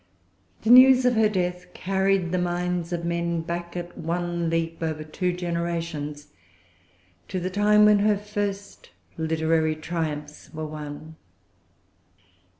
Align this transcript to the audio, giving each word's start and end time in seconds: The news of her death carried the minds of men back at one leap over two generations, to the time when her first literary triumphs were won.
The 0.63 0.71
news 0.71 1.05
of 1.05 1.13
her 1.13 1.29
death 1.29 1.75
carried 1.75 2.31
the 2.31 2.39
minds 2.39 2.91
of 2.91 3.05
men 3.05 3.41
back 3.41 3.77
at 3.77 3.95
one 3.95 4.49
leap 4.49 4.79
over 4.81 5.03
two 5.03 5.31
generations, 5.31 6.29
to 7.27 7.39
the 7.39 7.51
time 7.51 7.85
when 7.85 7.99
her 7.99 8.17
first 8.17 8.89
literary 9.15 9.75
triumphs 9.75 10.51
were 10.55 10.65
won. 10.65 11.17